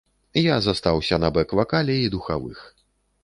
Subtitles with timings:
[0.39, 2.65] Я застаўся на бэк-вакале і духавых.